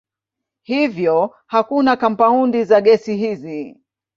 [0.61, 3.77] Hivyo hakuna kampaundi za gesi hizi.